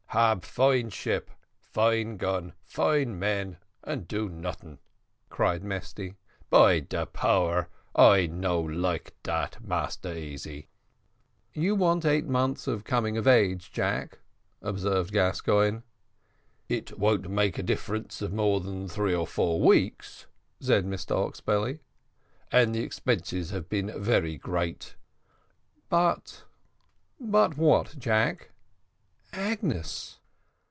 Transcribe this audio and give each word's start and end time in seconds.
"Hab 0.13 0.43
fine 0.43 0.89
ship, 0.89 1.31
fine 1.57 2.17
gun, 2.17 2.51
fine 2.65 3.17
men, 3.17 3.55
and 3.81 4.09
do 4.09 4.27
noting," 4.27 4.79
cried 5.29 5.63
Mesty. 5.63 6.17
"By 6.49 6.81
de 6.81 7.05
power, 7.05 7.69
I 7.95 8.27
no 8.27 8.59
like 8.59 9.13
dat, 9.23 9.63
Massa 9.65 10.13
Easy." 10.17 10.67
"You 11.53 11.75
want 11.75 12.03
eight 12.05 12.25
months 12.25 12.67
of 12.67 12.83
coming 12.83 13.15
of 13.15 13.25
age, 13.25 13.71
Jack," 13.71 14.19
observed 14.61 15.13
Gascoigne. 15.13 15.77
"It 16.67 16.99
won't 16.99 17.29
make 17.29 17.57
a 17.57 17.63
difference 17.63 18.21
of 18.21 18.33
more 18.33 18.59
than 18.59 18.89
three 18.89 19.15
or 19.15 19.25
four 19.25 19.61
weeks," 19.61 20.25
said 20.59 20.85
Mr 20.85 21.11
Oxbelly; 21.15 21.79
"and 22.51 22.75
the 22.75 22.83
expenses 22.83 23.51
have 23.51 23.69
been 23.69 23.93
very 23.97 24.35
great." 24.35 24.97
"But" 25.87 26.43
"But 27.17 27.55
what, 27.55 27.97
Jack?" 27.97 28.49
"Agnes." 29.33 30.17